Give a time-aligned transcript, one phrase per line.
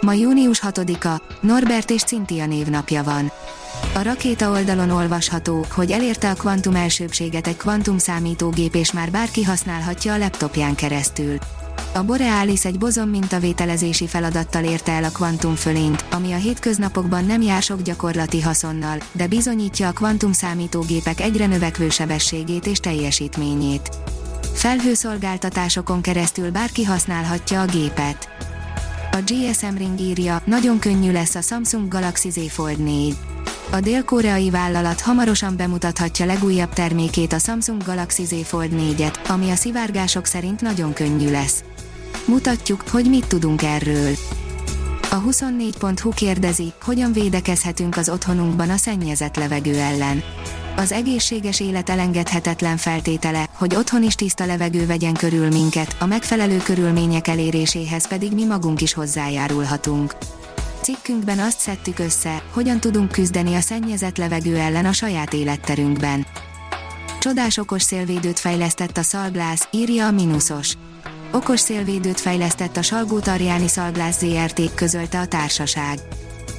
[0.00, 3.32] Ma június 6-a, Norbert és Cintia névnapja van.
[3.94, 9.42] A rakéta oldalon olvasható, hogy elérte a kvantum elsőbséget egy kvantum számítógép és már bárki
[9.42, 11.36] használhatja a laptopján keresztül.
[11.94, 17.42] A Borealis egy bozon mintavételezési feladattal érte el a kvantum fölényt, ami a hétköznapokban nem
[17.42, 23.88] jár sok gyakorlati haszonnal, de bizonyítja a kvantum számítógépek egyre növekvő sebességét és teljesítményét.
[24.52, 28.28] Felhőszolgáltatásokon keresztül bárki használhatja a gépet.
[29.10, 33.16] A GSM Ring írja, nagyon könnyű lesz a Samsung Galaxy Z Fold 4.
[33.70, 39.54] A dél-koreai vállalat hamarosan bemutathatja legújabb termékét a Samsung Galaxy Z Fold 4-et, ami a
[39.54, 41.64] szivárgások szerint nagyon könnyű lesz.
[42.26, 44.14] Mutatjuk, hogy mit tudunk erről.
[45.10, 50.22] A 24.hu kérdezi, hogyan védekezhetünk az otthonunkban a szennyezett levegő ellen
[50.78, 56.56] az egészséges élet elengedhetetlen feltétele, hogy otthon is tiszta levegő vegyen körül minket, a megfelelő
[56.56, 60.16] körülmények eléréséhez pedig mi magunk is hozzájárulhatunk.
[60.80, 66.26] Cikkünkben azt szedtük össze, hogyan tudunk küzdeni a szennyezett levegő ellen a saját életterünkben.
[67.18, 70.72] Csodás okos szélvédőt fejlesztett a Szalglász, írja a Minusos.
[71.32, 75.98] Okos szélvédőt fejlesztett a Salgó Tarjáni Szalglász ZRT, közölte a társaság.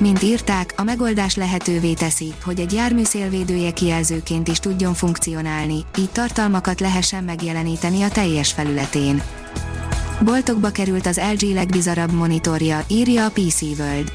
[0.00, 6.10] Mint írták, a megoldás lehetővé teszi, hogy egy jármű szélvédője kijelzőként is tudjon funkcionálni, így
[6.10, 9.22] tartalmakat lehessen megjeleníteni a teljes felületén.
[10.24, 14.12] Boltokba került az LG legbizarabb monitorja, írja a PC World.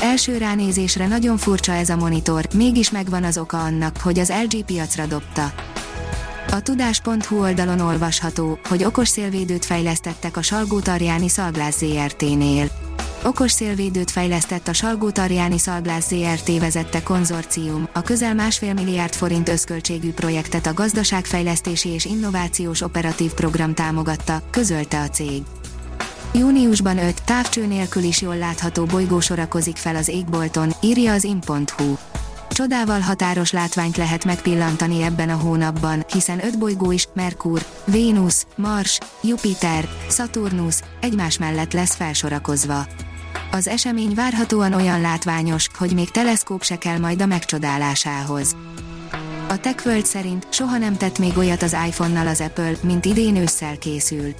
[0.00, 4.64] Első ránézésre nagyon furcsa ez a monitor, mégis megvan az oka annak, hogy az LG
[4.64, 5.52] piacra dobta.
[6.50, 12.85] A tudás.hu oldalon olvasható, hogy okos szélvédőt fejlesztettek a Salgó Tarjáni Szalglász ZRT-nél.
[13.26, 19.48] Okos szélvédőt fejlesztett a Salgó Tarjáni Szalglász ZRT vezette konzorcium, a közel másfél milliárd forint
[19.48, 25.42] összköltségű projektet a Gazdaságfejlesztési és Innovációs Operatív Program támogatta, közölte a cég.
[26.34, 31.96] Júniusban 5 távcső nélkül is jól látható bolygó sorakozik fel az égbolton, írja az in.hu.
[32.48, 38.98] Csodával határos látványt lehet megpillantani ebben a hónapban, hiszen öt bolygó is, Merkur, Vénusz, Mars,
[39.22, 42.86] Jupiter, Saturnus, egymás mellett lesz felsorakozva.
[43.56, 48.56] Az esemény várhatóan olyan látványos, hogy még teleszkóp se kell majd a megcsodálásához.
[49.48, 53.78] A TechWorld szerint soha nem tett még olyat az iPhone-nal az Apple, mint idén ősszel
[53.78, 54.34] készül.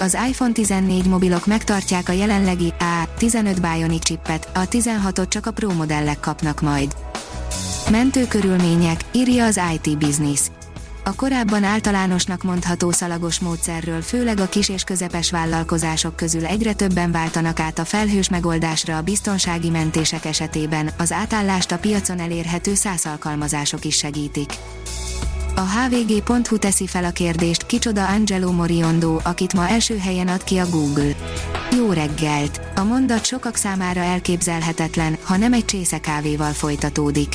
[0.00, 5.72] Az iPhone 14 mobilok megtartják a jelenlegi A15 Bionic chipet, a 16-ot csak a Pro
[5.72, 6.96] modellek kapnak majd.
[7.90, 10.40] Mentő körülmények, írja az IT Business.
[11.08, 17.12] A korábban általánosnak mondható szalagos módszerről főleg a kis és közepes vállalkozások közül egyre többen
[17.12, 23.06] váltanak át a felhős megoldásra a biztonsági mentések esetében, az átállást a piacon elérhető száz
[23.06, 24.52] alkalmazások is segítik.
[25.54, 30.58] A hvg.hu teszi fel a kérdést, kicsoda Angelo Moriondo, akit ma első helyen ad ki
[30.58, 31.12] a Google.
[31.76, 32.60] Jó reggelt!
[32.76, 37.34] A mondat sokak számára elképzelhetetlen, ha nem egy csésze kávéval folytatódik.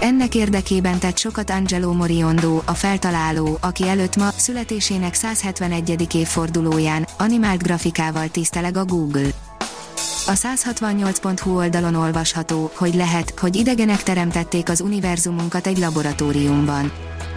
[0.00, 6.14] Ennek érdekében tett sokat Angelo Moriondo, a feltaláló, aki előtt ma, születésének 171.
[6.14, 9.28] évfordulóján, animált grafikával tiszteleg a Google.
[10.26, 16.92] A 168.hu oldalon olvasható, hogy lehet, hogy idegenek teremtették az univerzumunkat egy laboratóriumban.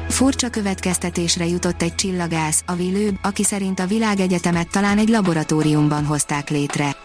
[0.09, 6.49] Furcsa következtetésre jutott egy csillagász, a Vilőb, aki szerint a világegyetemet talán egy laboratóriumban hozták
[6.49, 6.95] létre.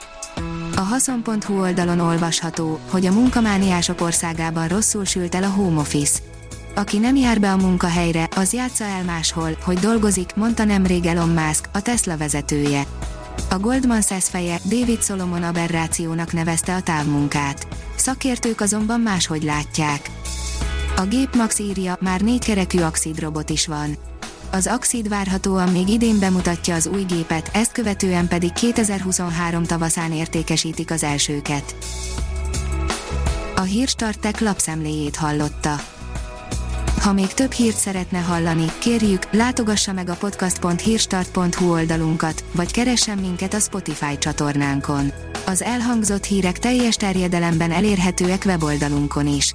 [0.92, 6.18] Haszon.hu oldalon olvasható, hogy a munkamániások országában rosszul sült el a home office.
[6.74, 11.28] Aki nem jár be a munkahelyre, az játsza el máshol, hogy dolgozik, mondta nemrég Elon
[11.28, 12.82] Musk, a Tesla vezetője.
[13.50, 17.66] A Goldman Sachs feje David Solomon aberrációnak nevezte a távmunkát.
[17.96, 20.10] Szakértők azonban máshogy látják.
[20.96, 22.78] A gép Max írja, már négykerekű
[23.18, 23.96] robot is van.
[24.54, 30.90] Az Axid várhatóan még idén bemutatja az új gépet, ezt követően pedig 2023 tavaszán értékesítik
[30.90, 31.76] az elsőket.
[33.56, 35.74] A Hírstartek lapszemléjét hallotta.
[37.00, 43.54] Ha még több hírt szeretne hallani, kérjük, látogassa meg a podcast.hírstart.hu oldalunkat, vagy keressen minket
[43.54, 45.12] a Spotify csatornánkon.
[45.46, 49.54] Az elhangzott hírek teljes terjedelemben elérhetőek weboldalunkon is.